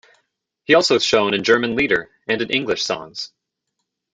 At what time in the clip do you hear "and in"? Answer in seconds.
2.27-2.49